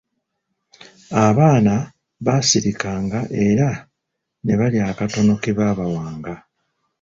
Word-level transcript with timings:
Abaana 1.27 1.73
baasirikanga 2.25 3.19
era 3.47 3.69
ne 4.45 4.53
balya 4.59 4.81
akatono 4.91 5.33
ke 5.43 5.51
baabawanga. 5.57 6.33